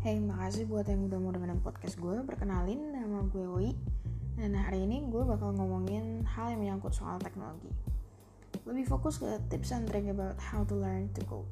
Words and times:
Hey, 0.00 0.16
makasih 0.16 0.64
buat 0.64 0.88
yang 0.88 1.12
udah 1.12 1.20
mau 1.20 1.28
dengerin 1.28 1.60
podcast 1.60 2.00
gue. 2.00 2.24
Perkenalin, 2.24 2.96
nama 2.96 3.20
gue 3.20 3.44
Woi. 3.44 3.76
Dan 4.32 4.56
hari 4.56 4.88
ini 4.88 5.04
gue 5.04 5.20
bakal 5.28 5.52
ngomongin 5.52 6.24
hal 6.24 6.56
yang 6.56 6.64
menyangkut 6.64 6.96
soal 6.96 7.20
teknologi. 7.20 7.68
Lebih 8.64 8.88
fokus 8.88 9.20
ke 9.20 9.28
tips 9.52 9.76
and 9.76 9.84
trick 9.84 10.08
about 10.08 10.40
how 10.40 10.64
to 10.64 10.72
learn 10.72 11.12
to 11.12 11.20
code. 11.28 11.44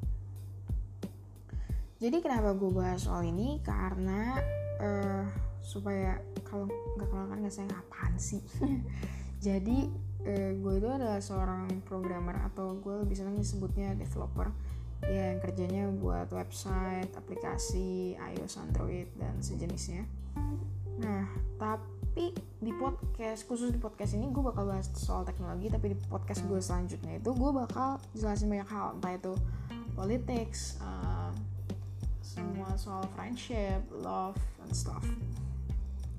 Jadi 2.01 2.25
kenapa 2.25 2.57
gue 2.57 2.73
bahas 2.73 3.05
soal 3.05 3.21
ini? 3.29 3.61
Karena 3.61 4.41
uh, 4.81 5.29
supaya 5.61 6.17
kalau 6.41 6.65
nggak 6.97 7.05
kenal 7.05 7.29
kan 7.29 7.45
nggak 7.45 7.53
saya 7.53 7.69
apaan 7.69 8.17
sih. 8.17 8.41
Jadi 9.45 9.93
uh, 10.25 10.57
gue 10.57 10.73
itu 10.73 10.89
adalah 10.89 11.21
seorang 11.21 11.85
programmer 11.85 12.41
atau 12.49 12.81
gue 12.81 12.97
lebih 13.05 13.13
senang 13.13 13.37
disebutnya 13.37 13.93
developer 13.93 14.49
ya 15.07 15.33
yang 15.35 15.39
kerjanya 15.39 15.83
buat 15.95 16.27
website, 16.33 17.11
aplikasi, 17.15 18.19
iOS, 18.19 18.59
Android 18.59 19.07
dan 19.15 19.39
sejenisnya. 19.39 20.03
Nah, 20.99 21.23
tapi 21.55 22.35
di 22.59 22.71
podcast 22.75 23.47
khusus 23.47 23.71
di 23.71 23.79
podcast 23.79 24.19
ini 24.19 24.27
gue 24.27 24.43
bakal 24.43 24.67
bahas 24.67 24.91
soal 24.99 25.23
teknologi, 25.23 25.71
tapi 25.71 25.95
di 25.95 25.97
podcast 26.11 26.43
gue 26.43 26.59
selanjutnya 26.59 27.15
itu 27.15 27.31
gue 27.31 27.51
bakal 27.55 28.03
jelasin 28.11 28.51
banyak 28.51 28.67
hal, 28.67 28.99
entah 28.99 29.13
itu 29.15 29.33
politics, 29.95 30.75
uh, 30.83 31.31
semua 32.19 32.75
soal 32.75 33.07
friendship, 33.15 33.79
love, 34.03 34.35
and 34.63 34.75
stuff. 34.75 35.03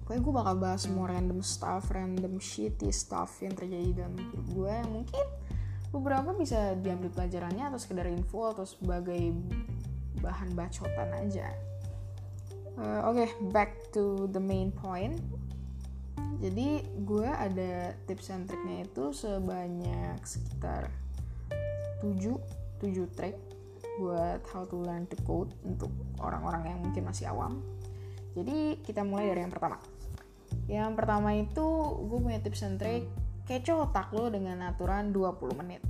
Pokoknya 0.02 0.20
gue 0.26 0.34
bakal 0.34 0.54
bahas 0.58 0.80
semua 0.88 1.06
random 1.12 1.38
stuff, 1.44 1.86
random 1.92 2.42
shitty 2.42 2.90
stuff 2.90 3.30
yang 3.44 3.54
terjadi 3.54 4.02
dalam 4.04 4.18
hidup 4.18 4.44
gue 4.50 4.72
yang 4.72 4.90
mungkin 4.90 5.26
beberapa 5.90 6.30
bisa 6.38 6.78
diambil 6.78 7.10
pelajarannya 7.10 7.70
atau 7.70 7.78
sekedar 7.82 8.06
info 8.06 8.54
atau 8.54 8.62
sebagai 8.62 9.34
bahan 10.22 10.54
bacotan 10.54 11.10
aja. 11.18 11.50
Uh, 12.78 13.10
Oke, 13.10 13.26
okay, 13.26 13.28
back 13.50 13.70
to 13.90 14.30
the 14.30 14.42
main 14.42 14.70
point. 14.70 15.18
Jadi 16.40 16.80
gue 17.04 17.28
ada 17.28 17.92
tips 18.08 18.32
and 18.32 18.48
triknya 18.48 18.88
itu 18.88 19.12
sebanyak 19.12 20.16
sekitar 20.24 20.88
7 22.00 22.32
7 22.80 23.12
trik 23.12 23.36
buat 24.00 24.40
how 24.48 24.64
to 24.64 24.80
learn 24.80 25.04
to 25.04 25.20
code 25.28 25.52
untuk 25.68 25.92
orang-orang 26.16 26.72
yang 26.72 26.80
mungkin 26.80 27.04
masih 27.04 27.28
awam. 27.28 27.60
Jadi 28.32 28.80
kita 28.80 29.04
mulai 29.04 29.28
dari 29.28 29.44
yang 29.44 29.52
pertama. 29.52 29.76
Yang 30.64 30.92
pertama 30.96 31.30
itu 31.36 31.66
gue 32.08 32.18
punya 32.24 32.40
tips 32.40 32.64
and 32.64 32.80
trick 32.80 33.04
kecoh 33.44 33.90
otak 33.90 34.14
lo 34.14 34.30
dengan 34.30 34.62
aturan 34.70 35.10
20 35.10 35.60
menit. 35.60 35.82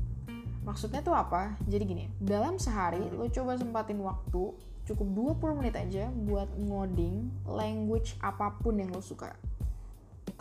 Maksudnya 0.61 1.00
tuh 1.00 1.16
apa? 1.16 1.56
Jadi 1.64 1.84
gini, 1.89 2.05
dalam 2.20 2.61
sehari 2.61 3.00
lo 3.12 3.25
coba 3.33 3.56
sempatin 3.56 4.00
waktu 4.05 4.53
cukup 4.84 5.39
20 5.41 5.58
menit 5.62 5.75
aja 5.78 6.11
buat 6.11 6.50
ngoding 6.56 7.30
language 7.48 8.19
apa 8.20 8.58
pun 8.61 8.77
yang 8.77 8.92
lo 8.92 9.00
suka. 9.00 9.33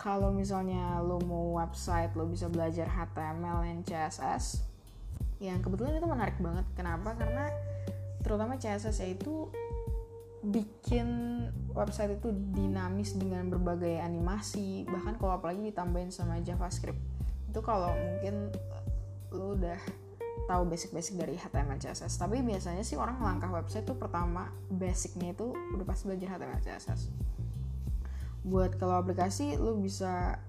Kalau 0.00 0.32
misalnya 0.32 1.00
lo 1.00 1.20
mau 1.20 1.60
website, 1.60 2.12
lo 2.16 2.28
bisa 2.28 2.48
belajar 2.48 2.88
HTML 2.88 3.64
dan 3.64 3.78
CSS. 3.84 4.64
Yang 5.40 5.68
kebetulan 5.68 6.00
itu 6.00 6.08
menarik 6.08 6.36
banget. 6.40 6.66
Kenapa? 6.76 7.16
Karena 7.16 7.48
terutama 8.20 8.60
CSS 8.60 9.00
ya 9.00 9.08
itu 9.12 9.48
bikin 10.40 11.08
website 11.76 12.16
itu 12.16 12.32
dinamis 12.32 13.12
dengan 13.12 13.52
berbagai 13.52 14.00
animasi 14.00 14.88
bahkan 14.88 15.20
kalau 15.20 15.36
apalagi 15.36 15.60
ditambahin 15.68 16.08
sama 16.08 16.40
JavaScript 16.40 16.96
itu 17.52 17.60
kalau 17.60 17.92
mungkin 17.92 18.48
lo 19.36 19.52
udah 19.52 19.76
tahu 20.50 20.66
basic-basic 20.66 21.14
dari 21.14 21.38
HTML 21.38 21.78
CSS 21.78 22.18
tapi 22.18 22.42
biasanya 22.42 22.82
sih 22.82 22.98
orang 22.98 23.22
melangkah 23.22 23.54
website 23.54 23.86
tuh 23.86 23.94
pertama 23.94 24.50
basicnya 24.66 25.30
itu 25.30 25.54
udah 25.54 25.86
pasti 25.86 26.10
belajar 26.10 26.34
HTML 26.34 26.62
CSS 26.66 27.30
buat 28.40 28.74
kalau 28.80 28.96
aplikasi 28.98 29.60
lo 29.60 29.76
bisa 29.76 30.40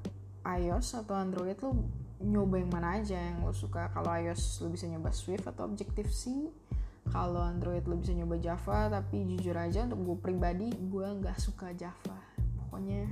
iOS 0.47 1.03
atau 1.03 1.19
Android 1.19 1.59
lo 1.59 1.75
nyoba 2.21 2.61
yang 2.61 2.71
mana 2.71 3.01
aja 3.01 3.17
yang 3.17 3.43
lo 3.43 3.51
suka. 3.51 3.89
Kalau 3.91 4.09
iOS 4.13 4.63
lo 4.63 4.67
bisa 4.71 4.85
nyoba 4.87 5.11
Swift 5.11 5.49
atau 5.49 5.67
Objective 5.67 6.09
C 6.09 6.47
kalau 7.09 7.41
Android 7.41 7.83
lo 7.83 7.97
bisa 7.97 8.13
nyoba 8.15 8.39
Java. 8.39 8.87
Tapi 8.87 9.25
jujur 9.35 9.57
aja 9.57 9.85
untuk 9.89 9.99
gue 10.05 10.17
pribadi 10.21 10.69
gue 10.71 11.07
nggak 11.19 11.37
suka 11.41 11.73
Java. 11.75 12.17
Pokoknya 12.63 13.09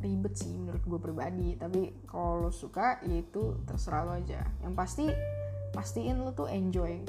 ribet 0.00 0.32
sih 0.38 0.56
menurut 0.56 0.82
gue 0.86 1.00
pribadi. 1.02 1.48
Tapi 1.60 2.06
kalau 2.08 2.48
lo 2.48 2.50
suka 2.54 3.02
ya 3.04 3.20
itu 3.20 3.60
terserah 3.68 4.08
lo 4.08 4.16
aja. 4.16 4.40
Yang 4.64 4.74
pasti 4.78 5.06
pastiin 5.70 6.22
lo 6.22 6.34
tuh 6.34 6.50
enjoy 6.50 7.02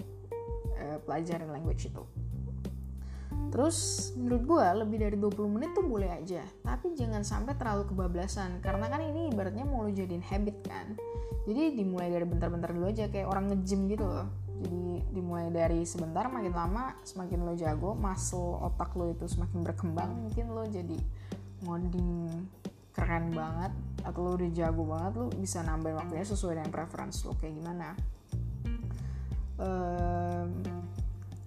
uh, 0.77 0.97
pelajaran 1.05 1.49
language 1.49 1.89
itu. 1.89 2.03
Terus 3.51 4.11
menurut 4.15 4.43
gue 4.47 4.65
lebih 4.79 4.97
dari 5.03 5.17
20 5.19 5.55
menit 5.59 5.75
tuh 5.75 5.83
boleh 5.83 6.07
aja 6.07 6.39
Tapi 6.63 6.95
jangan 6.95 7.19
sampai 7.19 7.59
terlalu 7.59 7.83
kebablasan 7.91 8.63
Karena 8.63 8.87
kan 8.87 9.03
ini 9.03 9.27
ibaratnya 9.27 9.67
mau 9.67 9.83
lo 9.83 9.91
jadiin 9.91 10.23
habit 10.23 10.57
kan. 10.63 10.95
Jadi 11.43 11.75
dimulai 11.75 12.07
dari 12.07 12.23
bentar-bentar 12.23 12.71
dulu 12.71 12.87
aja 12.87 13.11
Kayak 13.11 13.27
orang 13.27 13.51
nge-gym 13.51 13.91
gitu 13.91 14.07
loh. 14.07 14.27
Jadi 14.61 14.91
dimulai 15.11 15.51
dari 15.51 15.83
sebentar 15.83 16.31
makin 16.31 16.53
lama 16.53 16.95
semakin 17.03 17.43
lo 17.43 17.53
jago 17.57 17.97
muscle 17.97 18.61
otak 18.61 18.93
lo 18.93 19.09
itu 19.09 19.25
semakin 19.25 19.65
berkembang 19.65 20.29
mungkin 20.29 20.53
lo 20.53 20.63
jadi 20.69 20.97
ngoding 21.65 22.29
keren 22.93 23.33
banget 23.33 23.73
atau 24.05 24.19
lo 24.21 24.37
udah 24.37 24.51
jago 24.53 24.85
banget 24.85 25.11
lo 25.17 25.25
bisa 25.33 25.65
nambahin 25.65 25.97
waktunya 25.97 26.25
sesuai 26.29 26.61
dengan 26.61 26.69
preference 26.69 27.25
lo 27.25 27.33
kayak 27.41 27.57
gimana 27.57 27.97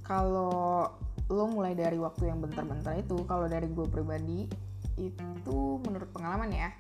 kalau 0.05 0.93
lo 1.33 1.45
mulai 1.49 1.73
dari 1.73 1.97
waktu 1.97 2.29
yang 2.29 2.39
bentar-bentar 2.45 2.95
itu 3.01 3.25
kalau 3.25 3.49
dari 3.49 3.67
gue 3.67 3.87
pribadi 3.89 4.45
itu 5.01 5.59
menurut 5.83 6.13
pengalaman 6.13 6.53
ya 6.53 6.71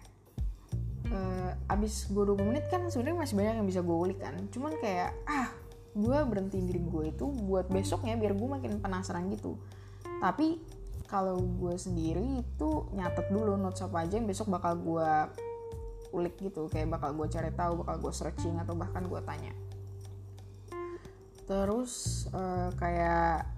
uh, 1.10 1.72
abis 1.72 2.08
gue 2.08 2.24
20 2.24 2.48
menit 2.48 2.64
kan 2.68 2.84
sebenarnya 2.88 3.18
masih 3.26 3.34
banyak 3.36 3.54
yang 3.60 3.68
bisa 3.68 3.80
gue 3.80 3.96
ulik 3.96 4.18
kan. 4.20 4.34
Cuman 4.52 4.72
kayak 4.80 5.12
ah 5.28 5.48
gue 5.94 6.18
berhenti 6.26 6.58
diri 6.58 6.82
gue 6.82 7.04
itu 7.14 7.26
buat 7.46 7.70
besoknya 7.70 8.18
biar 8.18 8.34
gue 8.34 8.48
makin 8.48 8.82
penasaran 8.82 9.28
gitu. 9.32 9.58
Tapi 10.22 10.60
kalau 11.10 11.38
gue 11.38 11.76
sendiri 11.76 12.40
itu 12.40 12.70
nyatet 12.96 13.28
dulu 13.30 13.54
notes 13.60 13.84
apa 13.84 14.08
aja 14.08 14.18
yang 14.18 14.26
besok 14.26 14.50
bakal 14.50 14.78
gue 14.78 15.10
ulik 16.14 16.34
gitu. 16.40 16.66
Kayak 16.70 16.98
bakal 16.98 17.14
gue 17.14 17.26
cari 17.30 17.50
tahu 17.54 17.72
bakal 17.84 17.96
gue 18.00 18.12
searching 18.14 18.56
atau 18.60 18.74
bahkan 18.74 19.04
gue 19.04 19.20
tanya 19.24 19.52
terus 21.44 22.24
uh, 22.32 22.72
kayak 22.80 23.48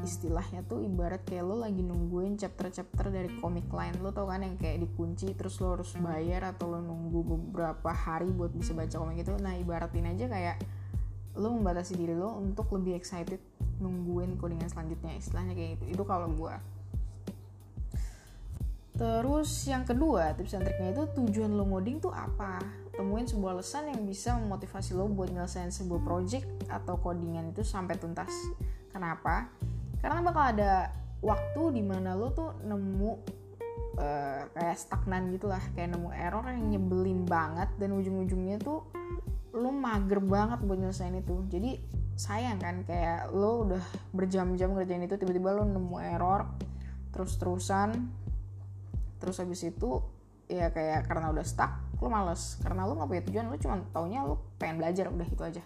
istilahnya 0.00 0.64
tuh 0.64 0.80
ibarat 0.80 1.20
kayak 1.28 1.44
lo 1.44 1.60
lagi 1.60 1.84
nungguin 1.84 2.40
chapter-chapter 2.40 3.12
dari 3.12 3.28
komik 3.40 3.68
lain 3.68 4.00
lo 4.00 4.14
tau 4.14 4.30
kan 4.30 4.40
yang 4.40 4.56
kayak 4.56 4.80
dikunci 4.80 5.36
terus 5.36 5.60
lo 5.60 5.76
harus 5.76 5.92
bayar 6.00 6.56
atau 6.56 6.72
lo 6.72 6.80
nunggu 6.80 7.20
beberapa 7.36 7.92
hari 7.92 8.28
buat 8.32 8.54
bisa 8.54 8.72
baca 8.72 8.96
komik 8.96 9.20
itu. 9.20 9.36
Nah 9.36 9.56
ibaratin 9.60 10.08
aja 10.08 10.24
kayak 10.30 10.56
lo 11.36 11.52
membatasi 11.52 12.00
diri 12.00 12.16
lo 12.16 12.38
untuk 12.40 12.72
lebih 12.72 12.96
excited 12.96 13.40
nungguin 13.80 14.40
codingan 14.40 14.68
selanjutnya 14.72 15.16
istilahnya 15.20 15.52
kayak 15.52 15.70
gitu. 15.80 16.00
Itu 16.00 16.02
kalau 16.08 16.32
gue 16.32 16.54
terus 19.00 19.64
yang 19.64 19.88
kedua 19.88 20.36
tips 20.36 20.60
and 20.60 20.68
triknya 20.68 20.92
itu 20.92 21.04
tujuan 21.16 21.56
lo 21.56 21.64
ngoding 21.64 22.04
tuh 22.04 22.12
apa 22.12 22.60
temuin 23.00 23.24
sebuah 23.24 23.56
alasan 23.56 23.88
yang 23.88 24.04
bisa 24.04 24.36
memotivasi 24.36 24.92
lo 24.92 25.08
buat 25.08 25.32
nyelesain 25.32 25.72
sebuah 25.72 26.04
project 26.04 26.44
atau 26.68 27.00
codingan 27.00 27.48
itu 27.48 27.64
sampai 27.64 27.96
tuntas. 27.96 28.28
Kenapa? 28.92 29.48
Karena 30.04 30.20
bakal 30.20 30.52
ada 30.52 30.92
waktu 31.24 31.80
di 31.80 31.82
mana 31.84 32.12
lo 32.12 32.28
tuh 32.36 32.60
nemu 32.60 33.10
uh, 33.96 34.52
kayak 34.52 34.76
stagnan 34.76 35.32
gitu 35.32 35.48
lah 35.48 35.64
kayak 35.72 35.96
nemu 35.96 36.12
error 36.12 36.44
yang 36.44 36.76
nyebelin 36.76 37.24
banget 37.24 37.72
dan 37.80 37.96
ujung-ujungnya 37.96 38.60
tuh 38.60 38.84
lo 39.56 39.72
mager 39.72 40.20
banget 40.20 40.60
buat 40.60 40.76
nyelesain 40.76 41.16
itu. 41.16 41.40
Jadi 41.48 41.80
sayang 42.20 42.60
kan 42.60 42.84
kayak 42.84 43.32
lo 43.32 43.64
udah 43.64 43.84
berjam-jam 44.12 44.76
ngerjain 44.76 45.08
itu 45.08 45.16
tiba-tiba 45.16 45.56
lo 45.56 45.64
nemu 45.64 45.96
error 46.04 46.52
terus-terusan 47.16 47.96
terus 49.16 49.40
habis 49.40 49.64
itu 49.64 50.04
ya 50.52 50.68
kayak 50.68 51.08
karena 51.08 51.32
udah 51.32 51.44
stuck 51.48 51.89
lo 52.00 52.08
males. 52.08 52.58
Karena 52.64 52.88
lo 52.88 52.96
gak 52.96 53.08
punya 53.08 53.22
tujuan 53.28 53.44
lo 53.52 53.56
cuma 53.60 53.76
taunya 53.94 54.20
lo 54.24 54.40
pengen 54.56 54.80
belajar 54.80 55.12
udah 55.12 55.26
gitu 55.28 55.42
aja. 55.44 55.62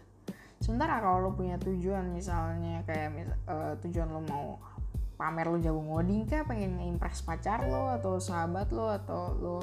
Sementara 0.58 1.00
kalau 1.00 1.18
lo 1.24 1.30
punya 1.32 1.56
tujuan 1.62 2.10
misalnya 2.10 2.82
kayak 2.84 3.38
uh, 3.46 3.74
tujuan 3.80 4.10
lo 4.10 4.20
mau 4.26 4.58
pamer 5.14 5.46
lo 5.46 5.58
jago 5.62 5.78
ngoding 5.78 6.26
kayak 6.26 6.50
pengen 6.50 6.82
impress 6.82 7.22
pacar 7.22 7.62
lo 7.64 7.94
atau 7.94 8.18
sahabat 8.18 8.74
lo 8.74 8.90
atau 8.90 9.20
lo 9.38 9.58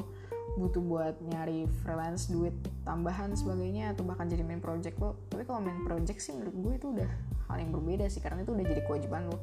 butuh 0.59 0.83
buat 0.83 1.15
nyari 1.23 1.63
freelance 1.83 2.27
duit 2.27 2.51
tambahan 2.83 3.31
sebagainya 3.35 3.95
atau 3.95 4.03
bahkan 4.03 4.27
jadi 4.27 4.43
main 4.43 4.59
project 4.59 4.99
lo 4.99 5.15
tapi 5.31 5.47
kalau 5.47 5.63
main 5.63 5.79
project 5.87 6.19
sih 6.19 6.35
menurut 6.35 6.55
gue 6.55 6.73
itu 6.75 6.87
udah 6.91 7.09
hal 7.47 7.57
yang 7.59 7.71
berbeda 7.71 8.07
sih 8.11 8.19
karena 8.19 8.43
itu 8.43 8.51
udah 8.51 8.65
jadi 8.67 8.81
kewajiban 8.83 9.31
lo 9.31 9.39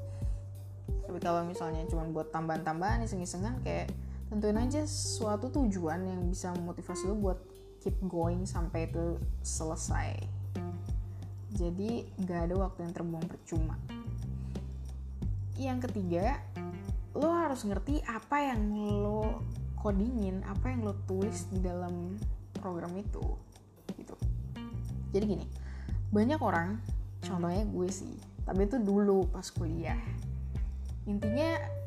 tapi 1.09 1.19
kalau 1.25 1.41
misalnya 1.49 1.85
cuma 1.89 2.05
buat 2.13 2.29
tambahan-tambahan 2.29 3.05
iseng-isengan 3.09 3.65
kayak 3.65 3.89
tentuin 4.29 4.61
aja 4.61 4.85
suatu 4.85 5.49
tujuan 5.49 6.05
yang 6.05 6.21
bisa 6.29 6.53
memotivasi 6.53 7.09
lo 7.09 7.17
buat 7.17 7.39
keep 7.81 7.97
going 8.05 8.45
sampai 8.45 8.89
itu 8.89 9.17
selesai. 9.41 10.21
Jadi 11.57 12.05
gak 12.29 12.53
ada 12.53 12.55
waktu 12.69 12.85
yang 12.85 12.93
terbuang 12.93 13.25
percuma. 13.25 13.77
Yang 15.57 15.89
ketiga 15.91 16.45
lo 17.17 17.33
harus 17.33 17.65
ngerti 17.65 18.05
apa 18.05 18.53
yang 18.53 18.63
lo 19.03 19.43
codingin 19.79 20.45
apa 20.45 20.71
yang 20.71 20.85
lo 20.85 20.95
tulis 21.09 21.49
di 21.49 21.59
dalam 21.65 22.19
program 22.55 22.93
itu 22.95 23.25
gitu. 23.97 24.15
Jadi 25.15 25.25
gini 25.25 25.47
banyak 26.13 26.39
orang 26.39 26.79
contohnya 27.25 27.65
gue 27.65 27.89
sih 27.91 28.15
tapi 28.45 28.69
itu 28.69 28.77
dulu 28.79 29.27
pas 29.33 29.49
kuliah. 29.51 29.99
Intinya 31.09 31.78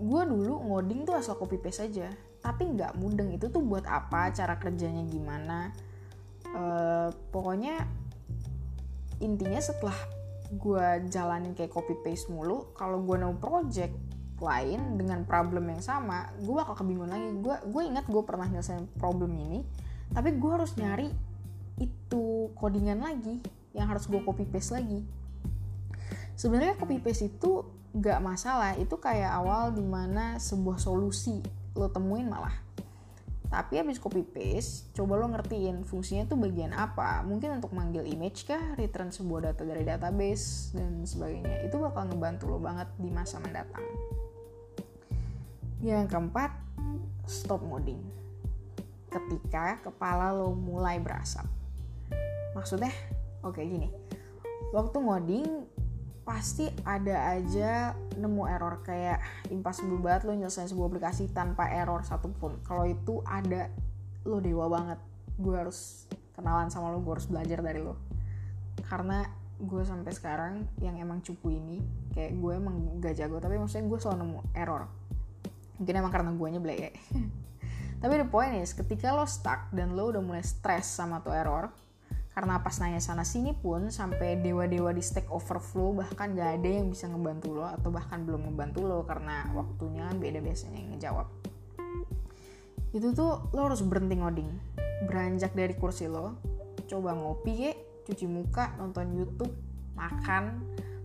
gue 0.00 0.22
dulu 0.26 0.54
ngoding 0.70 1.06
tuh 1.06 1.14
asal 1.18 1.38
copy 1.38 1.58
paste 1.60 1.86
aja. 1.86 2.10
Tapi 2.44 2.76
nggak 2.76 3.00
mudeng 3.00 3.32
itu 3.32 3.48
tuh 3.48 3.64
buat 3.64 3.88
apa 3.88 4.32
cara 4.34 4.58
kerjanya 4.60 5.04
gimana. 5.08 5.72
Uh, 6.54 7.10
pokoknya 7.34 7.82
intinya 9.18 9.58
setelah 9.58 9.96
gue 10.54 10.86
jalanin 11.10 11.56
kayak 11.56 11.72
copy 11.72 11.98
paste 12.04 12.30
mulu 12.30 12.70
kalau 12.76 13.02
gue 13.02 13.16
nemu 13.18 13.40
project 13.42 13.94
lain 14.38 15.00
dengan 15.00 15.24
problem 15.24 15.72
yang 15.72 15.80
sama 15.80 16.30
gue 16.38 16.54
bakal 16.54 16.78
kebingungan 16.78 17.16
lagi. 17.16 17.28
Gue 17.40 17.56
gue 17.64 17.82
ingat 17.88 18.06
gue 18.06 18.22
pernah 18.22 18.46
nyelesain 18.46 18.86
problem 19.00 19.34
ini 19.34 19.64
tapi 20.12 20.36
gue 20.36 20.50
harus 20.52 20.76
nyari 20.76 21.08
itu 21.80 22.54
codingan 22.54 23.02
lagi 23.02 23.42
yang 23.74 23.90
harus 23.90 24.06
gue 24.06 24.20
copy 24.22 24.46
paste 24.46 24.76
lagi. 24.76 25.02
Sebenarnya 26.38 26.78
copy 26.78 27.02
paste 27.02 27.30
itu 27.30 27.66
gak 27.94 28.18
masalah 28.18 28.74
itu 28.74 28.98
kayak 28.98 29.30
awal 29.30 29.70
di 29.70 29.86
mana 29.86 30.42
sebuah 30.42 30.82
solusi 30.82 31.38
lo 31.78 31.86
temuin 31.86 32.26
malah. 32.26 32.54
Tapi 33.46 33.78
habis 33.78 34.02
copy 34.02 34.26
paste 34.26 34.90
coba 34.98 35.14
lo 35.14 35.30
ngertiin 35.30 35.86
fungsinya 35.86 36.26
tuh 36.26 36.34
bagian 36.34 36.74
apa. 36.74 37.22
Mungkin 37.22 37.62
untuk 37.62 37.70
manggil 37.70 38.02
image 38.02 38.50
kah 38.50 38.74
return 38.74 39.14
sebuah 39.14 39.54
data 39.54 39.62
dari 39.62 39.86
database 39.86 40.74
dan 40.74 41.06
sebagainya. 41.06 41.62
Itu 41.62 41.78
bakal 41.78 42.10
ngebantu 42.10 42.50
lo 42.50 42.58
banget 42.58 42.90
di 42.98 43.14
masa 43.14 43.38
mendatang. 43.38 43.86
Yang 45.78 46.10
keempat 46.10 46.50
stop 47.30 47.62
ngoding. 47.62 48.02
Ketika 49.06 49.78
kepala 49.86 50.34
lo 50.34 50.50
mulai 50.50 50.98
berasap. 50.98 51.46
Maksudnya 52.58 52.90
oke 53.46 53.62
gini. 53.62 53.86
Waktu 54.74 54.98
ngoding 54.98 55.46
pasti 56.24 56.72
ada 56.88 57.36
aja 57.36 57.92
nemu 58.16 58.48
error 58.48 58.80
kayak 58.80 59.20
impossible 59.52 60.00
banget 60.00 60.24
lo 60.24 60.32
nyelesain 60.32 60.66
sebuah 60.66 60.88
aplikasi 60.88 61.28
tanpa 61.30 61.68
error 61.68 62.00
satupun. 62.02 62.56
Kalau 62.64 62.88
itu 62.88 63.20
ada 63.28 63.68
lo 64.24 64.40
dewa 64.40 64.72
banget. 64.72 64.98
Gue 65.36 65.54
harus 65.54 66.08
kenalan 66.32 66.72
sama 66.72 66.90
lo 66.90 67.04
gue 67.04 67.12
harus 67.12 67.28
belajar 67.28 67.60
dari 67.60 67.84
lo. 67.84 68.00
Karena 68.88 69.28
gue 69.60 69.82
sampai 69.84 70.10
sekarang 70.16 70.66
yang 70.82 70.98
emang 70.98 71.22
cupu 71.22 71.54
ini 71.54 71.78
kayak 72.10 72.34
gue 72.34 72.52
emang 72.58 72.98
gak 72.98 73.14
jago 73.14 73.38
tapi 73.38 73.54
maksudnya 73.54 73.86
gue 73.86 73.98
selalu 74.00 74.18
nemu 74.24 74.40
error. 74.56 74.88
Mungkin 75.76 75.94
emang 76.00 76.12
karena 76.12 76.32
gue 76.32 76.48
ya 76.72 76.90
tapi 78.04 78.20
the 78.20 78.28
point 78.28 78.60
is 78.60 78.76
ketika 78.76 79.16
lo 79.16 79.24
stuck 79.24 79.72
dan 79.72 79.96
lo 79.96 80.12
udah 80.12 80.20
mulai 80.20 80.44
stress 80.44 80.92
sama 80.92 81.24
tuh 81.24 81.32
error 81.32 81.72
karena 82.34 82.58
pas 82.58 82.74
nanya 82.82 82.98
sana 82.98 83.22
sini 83.22 83.54
pun 83.54 83.94
sampai 83.94 84.42
dewa-dewa 84.42 84.90
di 84.90 84.98
Stack 84.98 85.30
Overflow 85.30 85.94
bahkan 85.94 86.34
gak 86.34 86.58
ada 86.58 86.66
yang 86.82 86.90
bisa 86.90 87.06
ngebantu 87.06 87.54
lo 87.54 87.70
atau 87.70 87.94
bahkan 87.94 88.26
belum 88.26 88.50
ngebantu 88.50 88.82
lo 88.82 89.06
karena 89.06 89.46
waktunya 89.54 90.10
beda 90.18 90.42
biasanya 90.42 90.78
yang 90.82 90.90
ngejawab. 90.98 91.30
Itu 92.90 93.14
tuh 93.14 93.54
lo 93.54 93.60
harus 93.70 93.86
berhenti 93.86 94.18
ngoding 94.18 94.50
beranjak 95.06 95.54
dari 95.54 95.78
kursi 95.78 96.10
lo 96.10 96.34
coba 96.90 97.14
ngopi 97.14 97.70
cuci 98.02 98.26
muka 98.26 98.74
nonton 98.82 99.14
YouTube 99.14 99.54
makan. 99.94 100.58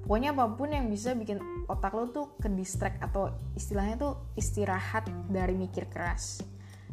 Pokoknya 0.10 0.34
apa 0.34 0.50
pun 0.58 0.74
yang 0.74 0.90
bisa 0.90 1.14
bikin 1.14 1.38
otak 1.70 1.94
lo 1.94 2.10
tuh 2.10 2.34
ke 2.42 2.50
distract 2.50 2.98
atau 3.06 3.30
istilahnya 3.54 4.02
tuh 4.02 4.14
istirahat 4.34 5.06
dari 5.30 5.54
mikir 5.54 5.86
keras. 5.86 6.42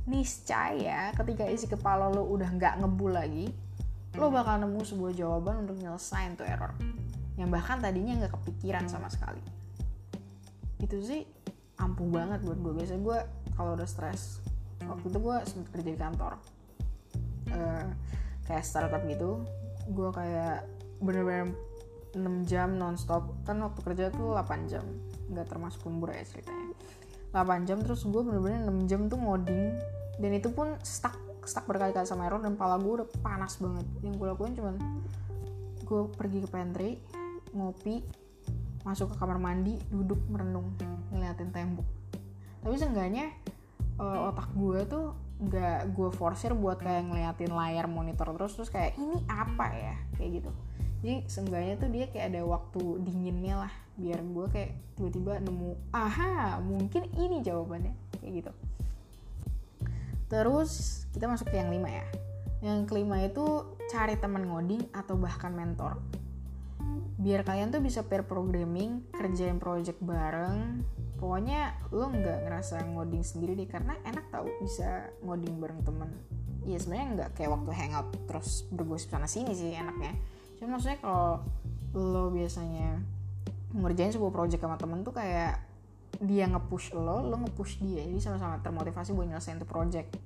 Niscaya 0.05 1.17
ketika 1.17 1.49
isi 1.49 1.65
kepala 1.65 2.13
lo 2.13 2.29
udah 2.29 2.53
nggak 2.53 2.85
ngebul 2.85 3.17
lagi 3.17 3.66
lo 4.17 4.33
bakal 4.33 4.57
nemu 4.65 4.81
sebuah 4.81 5.13
jawaban 5.13 5.69
untuk 5.69 5.77
nyelesain 5.77 6.35
tuh 6.35 6.49
error. 6.49 6.73
Yang 7.37 7.51
bahkan 7.53 7.79
tadinya 7.85 8.17
nggak 8.25 8.33
kepikiran 8.41 8.89
sama 8.89 9.13
sekali. 9.13 9.41
Itu 10.81 11.01
sih 11.05 11.25
ampuh 11.77 12.09
banget 12.09 12.41
buat 12.41 12.57
gue 12.57 12.73
biasanya 12.73 13.03
gue 13.05 13.19
kalau 13.53 13.77
udah 13.77 13.85
stres 13.85 14.41
waktu 14.89 15.13
itu 15.13 15.19
gue 15.21 15.37
sempet 15.45 15.69
kerja 15.77 15.91
di 15.93 16.01
kantor. 16.01 16.33
Uh, 17.47 17.89
kayak 18.49 18.65
startup 18.67 19.03
gitu 19.07 19.45
gue 19.87 20.11
kayak 20.11 20.67
bener-bener 20.99 21.55
6 22.17 22.49
jam 22.49 22.81
nonstop. 22.81 23.29
Kan 23.45 23.61
waktu 23.61 23.81
kerja 23.85 24.05
tuh 24.09 24.33
8 24.33 24.73
jam. 24.73 24.85
Nggak 25.29 25.53
termasuk 25.53 25.85
lembur 25.85 26.17
ya 26.17 26.25
ceritanya. 26.25 26.73
8 27.37 27.69
jam 27.69 27.79
terus 27.85 28.09
gue 28.09 28.23
bener-bener 28.25 28.65
6 28.65 28.89
jam 28.89 29.01
tuh 29.13 29.21
ngoding. 29.21 29.77
Dan 30.17 30.31
itu 30.33 30.49
pun 30.49 30.73
stuck 30.81 31.26
stuck 31.47 31.65
berkali-kali 31.71 32.05
sama 32.05 32.27
error 32.27 32.43
dan 32.43 32.59
pala 32.59 32.77
gue 32.77 33.03
udah 33.03 33.09
panas 33.23 33.57
banget. 33.63 33.87
Yang 34.03 34.15
gue 34.19 34.27
lakuin 34.27 34.55
cuman 34.59 34.75
gue 35.87 36.01
pergi 36.19 36.39
ke 36.43 36.49
pantry 36.51 36.91
ngopi 37.55 38.03
masuk 38.83 39.15
ke 39.15 39.17
kamar 39.19 39.39
mandi 39.39 39.79
duduk 39.91 40.19
merenung 40.31 40.75
ngeliatin 41.15 41.51
tembok. 41.55 41.87
Tapi 42.63 42.75
seenggaknya 42.75 43.31
uh, 43.99 44.31
otak 44.31 44.51
gue 44.55 44.83
tuh 44.87 45.15
nggak 45.37 45.95
gue 45.95 46.11
forcer 46.11 46.53
buat 46.55 46.83
kayak 46.83 47.07
ngeliatin 47.07 47.53
layar 47.55 47.87
monitor 47.87 48.31
terus 48.35 48.59
terus 48.59 48.71
kayak 48.71 48.99
ini 48.99 49.23
apa 49.31 49.67
ya? 49.75 49.95
Kayak 50.19 50.43
gitu. 50.43 50.51
Jadi 51.07 51.17
seenggaknya 51.31 51.75
tuh 51.79 51.89
dia 51.95 52.05
kayak 52.11 52.35
ada 52.35 52.43
waktu 52.43 52.83
dinginnya 53.07 53.67
lah 53.67 53.73
biar 53.97 54.21
gue 54.21 54.47
kayak 54.53 54.71
tiba-tiba 54.99 55.41
nemu 55.41 55.79
aha 55.95 56.59
mungkin 56.63 57.07
ini 57.15 57.43
jawabannya. 57.47 57.95
Kayak 58.23 58.33
gitu 58.43 58.53
terus 60.27 61.05
kita 61.15 61.31
masuk 61.31 61.51
ke 61.51 61.57
yang 61.59 61.71
lima 61.71 61.91
ya. 61.91 62.07
Yang 62.65 62.79
kelima 62.91 63.23
itu 63.23 63.77
cari 63.87 64.19
teman 64.19 64.49
ngoding 64.49 64.91
atau 64.91 65.15
bahkan 65.15 65.55
mentor. 65.55 66.01
Biar 67.17 67.47
kalian 67.47 67.73
tuh 67.73 67.81
bisa 67.81 68.05
pair 68.05 68.27
programming 68.27 69.07
kerjain 69.15 69.57
project 69.57 70.03
bareng. 70.03 70.85
Pokoknya 71.17 71.81
lo 71.95 72.13
nggak 72.13 72.45
ngerasa 72.45 72.85
ngoding 72.93 73.25
sendiri 73.25 73.57
deh 73.57 73.65
karena 73.65 73.97
enak 74.05 74.29
tau 74.29 74.45
bisa 74.61 75.09
ngoding 75.25 75.57
bareng 75.57 75.81
temen. 75.81 76.11
Iya 76.67 76.83
sebenarnya 76.83 77.07
nggak 77.17 77.31
kayak 77.39 77.51
waktu 77.57 77.71
hangout 77.73 78.09
terus 78.29 78.67
bergosip 78.69 79.15
sana 79.15 79.25
sini 79.25 79.57
sih 79.57 79.73
enaknya. 79.73 80.13
Cuma 80.61 80.77
maksudnya 80.77 80.99
kalau 81.01 81.41
lo 81.97 82.29
biasanya 82.29 83.01
ngerjain 83.73 84.13
sebuah 84.13 84.33
project 84.33 84.61
sama 84.61 84.77
temen 84.77 85.01
tuh 85.01 85.17
kayak 85.17 85.57
dia 86.23 86.49
ngepush 86.49 86.97
lo 86.97 87.25
lo 87.25 87.37
ngepush 87.47 87.83
dia. 87.83 88.05
Jadi 88.05 88.21
sama-sama 88.23 88.61
termotivasi 88.61 89.13
buat 89.13 89.29
nyelesain 89.29 89.61
tuh 89.61 89.69
project. 89.69 90.17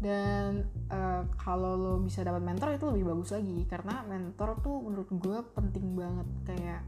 Dan 0.00 0.64
uh, 0.88 1.28
kalau 1.36 1.76
lo 1.76 1.94
bisa 2.00 2.24
dapat 2.24 2.40
mentor 2.40 2.72
itu 2.76 2.88
lebih 2.88 3.12
bagus 3.12 3.36
lagi. 3.36 3.68
Karena 3.68 4.00
mentor 4.04 4.60
tuh 4.64 4.80
menurut 4.80 5.10
gue 5.12 5.38
penting 5.52 5.96
banget. 5.96 6.28
Kayak 6.48 6.80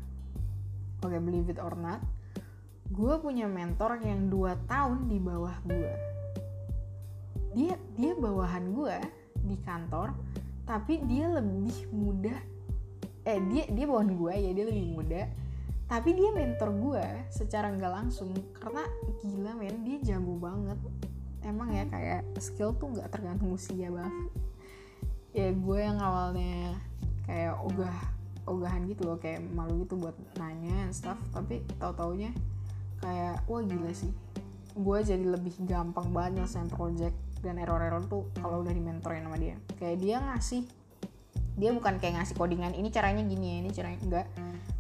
oke 1.03 1.13
okay, 1.13 1.21
believe 1.21 1.51
it 1.51 1.59
or 1.59 1.75
not 1.75 2.01
gue 2.93 3.15
punya 3.25 3.49
mentor 3.49 3.97
yang 4.05 4.29
dua 4.29 4.53
tahun 4.69 5.09
di 5.09 5.17
bawah 5.17 5.57
gue. 5.65 5.93
Dia 7.57 7.75
dia 7.97 8.13
bawahan 8.13 8.69
gue 8.77 8.97
di 9.49 9.57
kantor 9.65 10.13
tapi 10.69 11.01
dia 11.09 11.33
lebih 11.33 11.89
muda. 11.89 12.37
Eh 13.25 13.41
dia 13.49 13.65
dia 13.73 13.85
bawahan 13.89 14.13
gue 14.13 14.33
ya 14.37 14.51
dia 14.53 14.65
lebih 14.69 14.87
muda 14.93 15.23
tapi 15.93 16.17
dia 16.17 16.33
mentor 16.33 16.73
gue 16.73 17.05
secara 17.29 17.69
nggak 17.69 17.93
langsung 17.93 18.33
karena 18.57 18.81
gila 19.21 19.53
men 19.61 19.85
dia 19.85 20.17
jago 20.17 20.41
banget. 20.41 20.81
Emang 21.45 21.69
ya 21.69 21.85
kayak 21.85 22.25
skill 22.41 22.73
tuh 22.81 22.97
nggak 22.97 23.13
tergantung 23.13 23.53
usia 23.53 23.93
bang 23.93 24.09
ya 25.37 25.49
gue 25.53 25.79
yang 25.81 25.97
awalnya 26.01 26.77
kayak 27.25 27.57
ogah 27.61 27.97
ogahan 28.45 28.85
gitu 28.89 29.05
loh 29.05 29.17
kayak 29.21 29.41
malu 29.53 29.85
gitu 29.85 30.01
buat 30.01 30.17
nanya 30.41 30.89
and 30.89 30.97
stuff. 30.97 31.21
Tapi 31.29 31.61
tau 31.77 31.93
taunya 31.93 32.33
kayak 33.05 33.45
wah 33.45 33.61
gila 33.61 33.93
sih. 33.93 34.09
Gue 34.73 35.05
jadi 35.05 35.29
lebih 35.29 35.53
gampang 35.69 36.09
banget 36.09 36.41
nyelesain 36.41 36.73
project 36.73 37.17
dan 37.45 37.61
error-error 37.61 38.01
tuh 38.09 38.33
kalau 38.41 38.65
udah 38.65 38.73
di 38.73 38.81
mentorin 38.81 39.29
sama 39.29 39.37
dia. 39.37 39.61
Kayak 39.77 39.97
dia 40.01 40.17
ngasih 40.25 40.65
dia 41.57 41.71
bukan 41.73 42.01
kayak 42.01 42.23
ngasih 42.23 42.35
codingan 42.37 42.73
ini 42.73 42.89
caranya 42.89 43.23
gini 43.25 43.61
ini 43.61 43.71
caranya 43.71 44.01
enggak. 44.01 44.27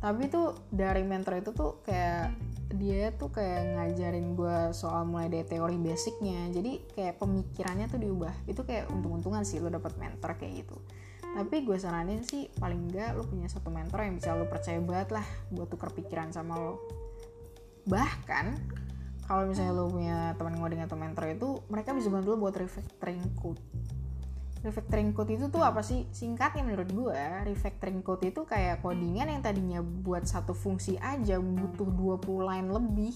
Tapi 0.02 0.26
tuh 0.32 0.56
dari 0.72 1.04
mentor 1.06 1.38
itu 1.38 1.50
tuh 1.54 1.84
kayak 1.84 2.34
dia 2.72 3.12
tuh 3.12 3.28
kayak 3.28 3.76
ngajarin 3.76 4.32
gue 4.32 4.58
soal 4.72 5.04
mulai 5.04 5.28
dari 5.28 5.44
teori 5.44 5.76
basicnya. 5.76 6.48
Jadi 6.50 6.80
kayak 6.96 7.20
pemikirannya 7.20 7.86
tuh 7.92 8.00
diubah. 8.00 8.34
Itu 8.48 8.64
kayak 8.64 8.88
untung-untungan 8.88 9.44
sih 9.44 9.60
lo 9.60 9.68
dapet 9.68 9.94
mentor 10.00 10.40
kayak 10.40 10.64
gitu. 10.64 10.76
Tapi 11.32 11.64
gue 11.64 11.76
saranin 11.80 12.24
sih 12.24 12.48
paling 12.56 12.88
enggak 12.88 13.16
lo 13.16 13.24
punya 13.28 13.48
satu 13.48 13.68
mentor 13.68 14.04
yang 14.04 14.16
bisa 14.16 14.32
lo 14.36 14.48
percaya 14.48 14.80
banget 14.80 15.16
lah 15.16 15.26
buat 15.52 15.68
tuker 15.68 15.92
pikiran 15.92 16.32
sama 16.32 16.56
lo 16.56 16.76
bahkan 17.82 18.54
kalau 19.26 19.48
misalnya 19.50 19.74
lo 19.74 19.90
punya 19.90 20.16
teman 20.38 20.54
ngoding 20.58 20.82
atau 20.86 20.94
mentor 20.98 21.24
itu 21.34 21.48
mereka 21.66 21.94
bisa 21.94 22.10
bantu 22.10 22.34
lo 22.34 22.38
buat 22.38 22.54
refactoring 22.54 23.22
code 23.38 23.58
refactoring 24.62 25.10
code 25.10 25.34
itu 25.34 25.50
tuh 25.50 25.62
apa 25.66 25.82
sih? 25.82 26.06
Singkatnya 26.14 26.62
menurut 26.62 26.88
gue 26.90 27.22
refactoring 27.50 28.00
code 28.00 28.30
itu 28.30 28.46
kayak 28.46 28.78
codingan 28.80 29.26
yang 29.26 29.42
tadinya 29.42 29.82
buat 29.82 30.22
satu 30.22 30.54
fungsi 30.54 30.96
aja 31.02 31.42
butuh 31.42 31.90
20 31.90 32.48
line 32.48 32.68
lebih. 32.70 33.14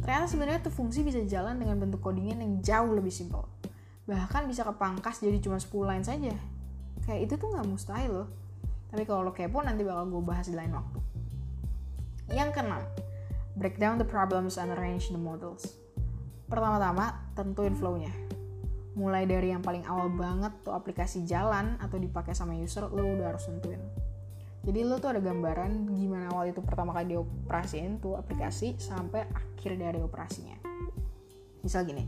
Ternyata 0.00 0.26
sebenarnya 0.30 0.60
tuh 0.64 0.72
fungsi 0.72 1.02
bisa 1.04 1.20
jalan 1.26 1.58
dengan 1.58 1.76
bentuk 1.76 2.00
codingan 2.00 2.40
yang 2.40 2.52
jauh 2.62 2.94
lebih 2.94 3.10
simpel. 3.10 3.44
Bahkan 4.06 4.46
bisa 4.46 4.62
kepangkas 4.62 5.20
jadi 5.20 5.42
cuma 5.42 5.58
10 5.58 5.90
line 5.90 6.04
saja. 6.06 6.34
Kayak 7.04 7.20
itu 7.26 7.34
tuh 7.36 7.50
nggak 7.50 7.66
mustahil 7.66 8.24
loh. 8.24 8.28
Tapi 8.94 9.02
kalau 9.06 9.26
lo 9.26 9.34
kepo 9.34 9.60
nanti 9.60 9.82
bakal 9.82 10.06
gue 10.06 10.22
bahas 10.22 10.46
di 10.46 10.54
lain 10.54 10.70
waktu. 10.70 10.98
Yang 12.30 12.50
keenam 12.54 12.82
break 13.58 13.76
down 13.82 13.98
the 13.98 14.06
problems 14.06 14.54
and 14.54 14.70
arrange 14.70 15.10
the 15.10 15.18
models. 15.18 15.74
Pertama-tama 16.46 17.14
tentuin 17.34 17.74
flow-nya 17.74 18.10
mulai 18.98 19.26
dari 19.26 19.54
yang 19.54 19.62
paling 19.62 19.86
awal 19.86 20.10
banget 20.10 20.50
tuh 20.66 20.74
aplikasi 20.74 21.22
jalan 21.22 21.78
atau 21.78 21.96
dipakai 21.96 22.34
sama 22.34 22.58
user 22.58 22.90
lo 22.90 23.06
udah 23.06 23.34
harus 23.34 23.46
tentuin 23.46 23.80
jadi 24.60 24.84
lo 24.84 25.00
tuh 25.00 25.16
ada 25.16 25.20
gambaran 25.24 25.88
gimana 25.96 26.28
awal 26.28 26.52
itu 26.52 26.60
pertama 26.60 26.92
kali 26.92 27.16
dioperasiin 27.16 27.96
tuh 27.96 28.20
aplikasi 28.20 28.76
sampai 28.76 29.24
akhir 29.32 29.80
dari 29.80 30.04
operasinya. 30.04 30.60
Misal 31.64 31.88
gini 31.88 32.04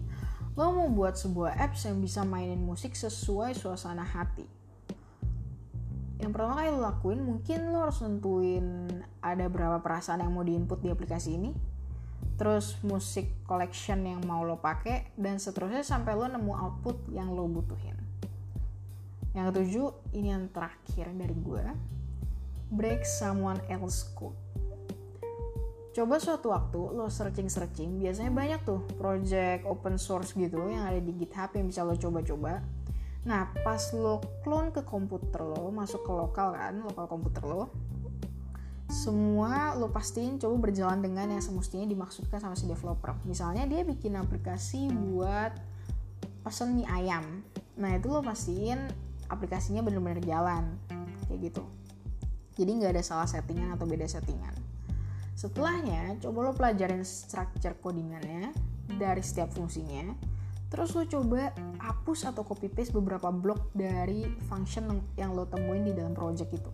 lo 0.52 0.68
mau 0.68 0.88
buat 0.92 1.16
sebuah 1.16 1.56
apps 1.56 1.88
yang 1.88 2.04
bisa 2.04 2.28
mainin 2.28 2.60
musik 2.60 2.92
sesuai 2.92 3.56
suasana 3.56 4.04
hati. 4.04 4.44
Yang 6.20 6.30
pertama 6.36 6.60
kali 6.60 6.68
lo 6.76 6.80
lakuin 6.84 7.24
mungkin 7.24 7.72
lo 7.72 7.88
harus 7.88 8.04
nentuin 8.04 8.84
ada 9.24 9.48
berapa 9.48 9.80
perasaan 9.80 10.20
yang 10.20 10.36
mau 10.36 10.44
diinput 10.44 10.84
di 10.84 10.92
aplikasi 10.92 11.40
ini 11.40 11.56
terus 12.36 12.74
musik 12.82 13.30
collection 13.46 14.02
yang 14.02 14.20
mau 14.26 14.42
lo 14.42 14.58
pakai 14.58 15.14
dan 15.14 15.38
seterusnya 15.38 15.86
sampai 15.86 16.18
lo 16.18 16.26
nemu 16.26 16.52
output 16.52 17.12
yang 17.14 17.30
lo 17.30 17.46
butuhin. 17.46 17.94
Yang 19.32 19.44
ketujuh 19.54 19.88
ini 20.18 20.28
yang 20.34 20.44
terakhir 20.52 21.08
dari 21.14 21.36
gue 21.36 21.64
break 22.72 23.04
someone 23.04 23.60
else 23.68 24.08
code. 24.16 24.36
Coba 25.92 26.16
suatu 26.16 26.56
waktu 26.56 26.80
lo 26.96 27.12
searching-searching 27.12 28.00
biasanya 28.00 28.32
banyak 28.32 28.60
tuh 28.64 28.80
project 28.96 29.68
open 29.68 30.00
source 30.00 30.32
gitu 30.32 30.72
yang 30.72 30.88
ada 30.88 30.96
di 30.96 31.12
github 31.12 31.52
yang 31.52 31.68
bisa 31.68 31.84
lo 31.84 31.92
coba-coba. 31.92 32.64
Nah, 33.28 33.52
pas 33.60 33.92
lo 33.92 34.24
clone 34.40 34.72
ke 34.72 34.82
komputer 34.82 35.44
lo, 35.44 35.68
masuk 35.68 36.02
ke 36.02 36.10
lokal 36.10 36.56
kan, 36.56 36.80
lokal 36.80 37.06
komputer 37.06 37.44
lo, 37.44 37.70
semua 38.92 39.72
lo 39.72 39.88
pastiin 39.88 40.36
coba 40.36 40.68
berjalan 40.68 41.00
dengan 41.00 41.32
yang 41.32 41.40
semestinya 41.40 41.88
dimaksudkan 41.88 42.44
sama 42.44 42.52
si 42.52 42.68
developer. 42.68 43.16
Misalnya 43.24 43.64
dia 43.64 43.80
bikin 43.88 44.12
aplikasi 44.20 44.92
buat 44.92 45.56
pesen 46.44 46.76
mie 46.76 46.84
ayam. 46.84 47.40
Nah, 47.80 47.96
itu 47.96 48.12
lo 48.12 48.20
pastiin 48.20 48.92
aplikasinya 49.32 49.80
bener-bener 49.80 50.20
jalan. 50.20 50.76
Kayak 51.24 51.48
gitu. 51.48 51.64
Jadi 52.60 52.70
nggak 52.84 52.92
ada 53.00 53.02
salah 53.02 53.24
settingan 53.24 53.72
atau 53.72 53.88
beda 53.88 54.04
settingan. 54.04 54.52
Setelahnya, 55.32 56.20
coba 56.20 56.38
lo 56.44 56.52
pelajarin 56.52 57.00
structure 57.00 57.72
codingannya 57.80 58.52
dari 59.00 59.24
setiap 59.24 59.56
fungsinya 59.56 60.12
Terus 60.72 60.96
lo 60.96 61.04
coba 61.04 61.52
hapus 61.84 62.32
atau 62.32 62.48
copy 62.48 62.72
paste 62.72 62.96
beberapa 62.96 63.28
blok 63.28 63.76
dari 63.76 64.24
function 64.48 65.04
yang 65.20 65.36
lo 65.36 65.44
temuin 65.44 65.84
di 65.84 65.92
dalam 65.92 66.16
project 66.16 66.48
itu. 66.48 66.72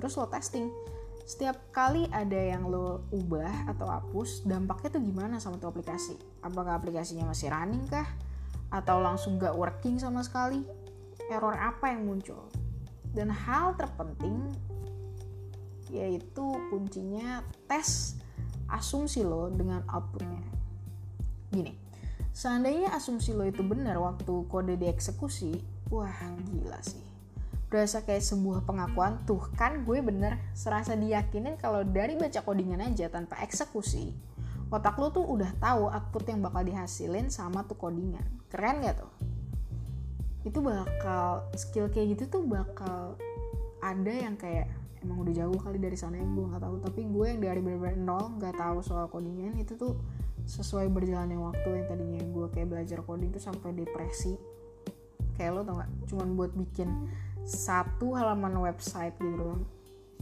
Terus 0.00 0.16
lo 0.16 0.24
testing. 0.32 0.72
Setiap 1.26 1.74
kali 1.74 2.06
ada 2.14 2.38
yang 2.38 2.70
lo 2.70 3.02
ubah 3.10 3.66
atau 3.66 3.90
hapus, 3.90 4.46
dampaknya 4.46 4.94
tuh 4.94 5.02
gimana 5.02 5.42
sama 5.42 5.58
tuh 5.58 5.74
aplikasi? 5.74 6.14
Apakah 6.38 6.78
aplikasinya 6.78 7.26
masih 7.26 7.50
running 7.50 7.82
kah? 7.90 8.06
Atau 8.70 9.02
langsung 9.02 9.34
gak 9.42 9.58
working 9.58 9.98
sama 9.98 10.22
sekali? 10.22 10.62
Error 11.26 11.58
apa 11.58 11.90
yang 11.90 12.06
muncul? 12.06 12.46
Dan 13.10 13.34
hal 13.34 13.74
terpenting 13.74 14.54
yaitu 15.90 16.46
kuncinya 16.70 17.42
tes 17.66 18.14
asumsi 18.70 19.26
lo 19.26 19.50
dengan 19.50 19.82
outputnya. 19.90 20.42
Gini, 21.50 21.86
Seandainya 22.36 22.92
asumsi 22.92 23.32
lo 23.32 23.48
itu 23.48 23.64
benar 23.64 23.96
waktu 23.96 24.44
kode 24.52 24.76
dieksekusi, 24.76 25.56
wah 25.88 26.12
gila 26.44 26.76
sih. 26.84 27.15
Berasa 27.66 28.06
kayak 28.06 28.22
sebuah 28.22 28.62
pengakuan, 28.62 29.22
tuh 29.26 29.42
kan 29.58 29.82
gue 29.82 29.98
bener. 29.98 30.38
Serasa 30.54 30.94
diyakinin 30.94 31.58
kalau 31.58 31.82
dari 31.82 32.14
baca 32.14 32.42
codingan 32.42 32.82
aja 32.82 33.10
tanpa 33.10 33.42
eksekusi, 33.42 34.14
otak 34.70 34.94
lo 34.98 35.10
tuh 35.10 35.26
udah 35.26 35.50
tahu 35.58 35.90
output 35.90 36.24
yang 36.30 36.40
bakal 36.42 36.62
dihasilin 36.62 37.26
sama 37.28 37.66
tuh 37.66 37.78
codingan. 37.78 38.24
Keren 38.46 38.82
gak 38.86 39.02
tuh? 39.02 39.12
Itu 40.46 40.62
bakal, 40.62 41.42
skill 41.58 41.90
kayak 41.90 42.14
gitu 42.14 42.38
tuh 42.38 42.42
bakal 42.46 43.18
ada 43.82 44.12
yang 44.14 44.38
kayak 44.38 44.70
emang 45.06 45.22
udah 45.22 45.34
jauh 45.38 45.58
kali 45.62 45.78
dari 45.78 45.94
sana 45.94 46.18
yang 46.18 46.34
gue 46.34 46.50
nggak 46.50 46.62
tahu 46.66 46.76
tapi 46.82 47.00
gue 47.06 47.26
yang 47.30 47.38
dari 47.38 47.60
bener-bener 47.62 47.94
nol 47.94 48.34
nggak 48.42 48.58
tahu 48.58 48.82
soal 48.82 49.06
codingan 49.06 49.54
itu 49.54 49.78
tuh 49.78 49.94
sesuai 50.46 50.90
berjalannya 50.90 51.38
waktu 51.38 51.68
yang 51.70 51.86
tadinya 51.86 52.22
gue 52.26 52.46
kayak 52.50 52.68
belajar 52.74 52.98
coding 53.06 53.30
tuh 53.30 53.42
sampai 53.42 53.70
depresi 53.70 54.34
kayak 55.38 55.52
lo 55.54 55.60
tau 55.62 55.78
gak 55.78 55.90
cuman 56.10 56.28
buat 56.34 56.52
bikin 56.58 56.88
satu 57.46 58.18
halaman 58.18 58.58
website 58.58 59.14
gitu 59.22 59.38
doang. 59.38 59.62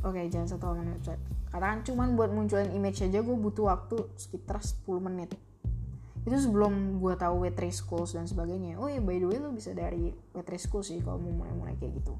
Oke 0.04 0.20
jangan 0.28 0.54
satu 0.54 0.70
halaman 0.70 1.00
website. 1.00 1.20
Katakan 1.48 1.80
cuman 1.82 2.12
buat 2.14 2.30
munculin 2.30 2.70
image 2.76 3.00
aja 3.00 3.24
gue 3.24 3.36
butuh 3.36 3.72
waktu 3.72 4.04
sekitar 4.20 4.60
10 4.60 4.84
menit. 5.00 5.32
Itu 6.28 6.36
sebelum 6.36 7.00
gue 7.00 7.14
tahu 7.16 7.48
W3 7.48 7.72
Schools 7.72 8.12
dan 8.12 8.28
sebagainya. 8.28 8.76
Oh 8.76 8.88
ya 8.92 9.00
by 9.00 9.16
the 9.16 9.28
way 9.28 9.40
lo 9.40 9.50
bisa 9.50 9.72
dari 9.72 10.12
W3 10.36 10.50
Schools 10.60 10.92
sih 10.92 11.00
kalau 11.00 11.16
mau 11.16 11.44
mulai-mulai 11.44 11.74
kayak 11.80 12.04
gitu. 12.04 12.12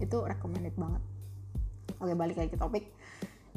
Itu 0.00 0.24
recommended 0.24 0.72
banget. 0.80 1.04
Oke 2.00 2.12
balik 2.16 2.40
lagi 2.40 2.50
ke 2.56 2.58
topik. 2.58 2.88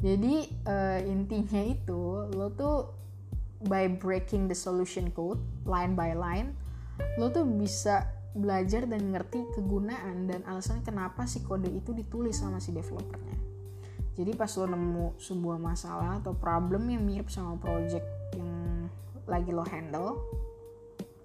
Jadi 0.02 0.50
uh, 0.68 1.00
intinya 1.08 1.62
itu 1.64 2.28
lo 2.34 2.52
tuh 2.52 3.02
by 3.64 3.86
breaking 3.86 4.50
the 4.50 4.56
solution 4.58 5.08
code 5.14 5.38
line 5.62 5.94
by 5.94 6.10
line 6.18 6.58
lo 7.16 7.30
tuh 7.30 7.46
bisa 7.46 8.10
belajar 8.32 8.88
dan 8.88 9.12
ngerti 9.12 9.44
kegunaan 9.52 10.24
dan 10.24 10.40
alasan 10.48 10.80
kenapa 10.80 11.28
si 11.28 11.44
kode 11.44 11.68
itu 11.68 11.92
ditulis 11.92 12.40
sama 12.40 12.58
si 12.58 12.72
developernya. 12.72 13.36
Jadi 14.12 14.32
pas 14.36 14.48
lo 14.60 14.66
nemu 14.68 15.06
sebuah 15.16 15.56
masalah 15.56 16.20
atau 16.20 16.36
problem 16.36 16.88
yang 16.88 17.04
mirip 17.04 17.32
sama 17.32 17.56
project 17.56 18.04
yang 18.36 18.88
lagi 19.24 19.52
lo 19.52 19.64
handle 19.64 20.20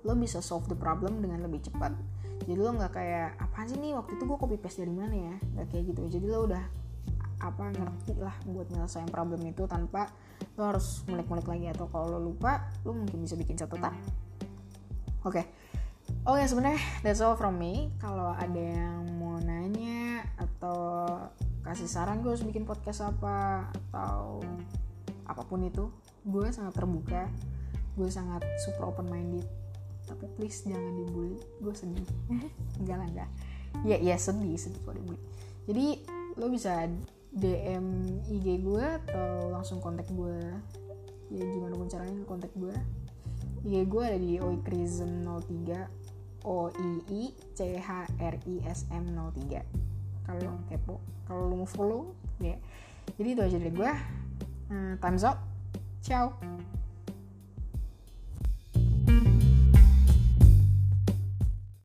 lo 0.08 0.16
bisa 0.16 0.40
solve 0.40 0.72
the 0.72 0.78
problem 0.78 1.20
dengan 1.20 1.44
lebih 1.44 1.68
cepat. 1.68 1.92
Jadi 2.48 2.60
lo 2.60 2.72
nggak 2.76 2.92
kayak 2.96 3.36
apa 3.44 3.68
sih 3.68 3.76
nih 3.76 3.92
waktu 3.92 4.16
itu 4.16 4.24
gue 4.24 4.38
copy 4.40 4.56
paste 4.56 4.80
dari 4.80 4.96
mana 4.96 5.12
ya? 5.12 5.36
Nggak 5.56 5.68
kayak 5.68 5.84
gitu. 5.92 6.02
Jadi 6.08 6.26
lo 6.32 6.48
udah 6.48 6.64
apa 7.38 7.70
ngerti 7.70 8.18
lah 8.18 8.34
buat 8.50 8.72
nyelesain 8.72 9.12
problem 9.12 9.44
itu 9.46 9.68
tanpa 9.68 10.08
lo 10.56 10.64
harus 10.64 11.04
mulik-mulik 11.12 11.44
lagi. 11.44 11.68
Atau 11.76 11.92
kalau 11.92 12.16
lo 12.16 12.20
lupa 12.32 12.72
lo 12.88 12.96
mungkin 12.96 13.20
bisa 13.20 13.36
bikin 13.36 13.60
catatan. 13.60 13.92
Oke. 15.28 15.44
okay. 15.44 15.46
Oh 16.28 16.36
ya 16.36 16.44
sebenarnya 16.44 16.84
that's 17.02 17.24
all 17.24 17.40
from 17.40 17.56
me. 17.56 17.88
Kalau 18.04 18.36
ada 18.36 18.60
yang 18.60 19.08
mau 19.16 19.40
nanya 19.40 20.28
atau 20.36 21.08
kasih 21.64 21.88
saran 21.88 22.20
gue 22.20 22.36
harus 22.36 22.44
bikin 22.44 22.68
podcast 22.68 23.08
apa 23.08 23.72
atau 23.72 24.44
apa 25.28 25.44
pun 25.48 25.64
itu 25.64 25.88
gue 26.24 26.48
sangat 26.52 26.76
terbuka 26.76 27.28
gue 28.00 28.08
sangat 28.08 28.40
super 28.64 28.88
open 28.88 29.12
minded 29.12 29.44
tapi 30.08 30.24
please 30.40 30.64
jangan 30.64 30.92
dibully 31.00 31.40
gue 31.64 31.74
sedih. 31.76 32.08
Enggak 32.84 32.98
lah 33.00 33.08
enggak. 33.08 33.30
Ya 33.88 33.98
ya 34.00 34.16
sedih 34.20 34.60
sedih 34.60 34.84
kalau 34.84 35.00
dibully. 35.00 35.20
Jadi 35.68 35.88
lo 36.36 36.52
bisa 36.52 36.92
DM 37.32 38.04
IG 38.28 38.68
gue 38.68 38.84
atau 38.84 39.52
langsung 39.52 39.80
kontak 39.80 40.08
gue. 40.12 40.40
Ya 41.32 41.44
gimana 41.44 41.76
pun 41.76 41.88
caranya 41.88 42.20
kontak 42.28 42.52
gue. 42.56 42.76
IG 43.68 43.84
gue 43.88 44.04
ada 44.04 44.20
di 44.20 44.40
oikrism 44.40 45.28
03 45.28 46.07
O 46.46 46.70
I 46.70 46.92
I 47.10 47.22
C 47.58 47.80
H 47.80 47.90
R 48.20 48.36
I 48.38 48.56
S 48.68 48.86
M 48.94 49.10
03 49.14 50.28
kalau 50.28 50.40
lo 50.44 50.54
kepo 50.68 50.96
kalau 51.26 51.50
lo 51.50 51.56
mau 51.64 51.70
follow 51.70 52.02
ya. 52.44 52.56
Jadi 53.16 53.30
itu 53.34 53.42
aja 53.42 53.58
dari 53.58 53.74
gue 53.74 53.92
uh, 54.72 54.94
times 55.00 55.24
up. 55.24 55.40
Ciao 56.04 56.36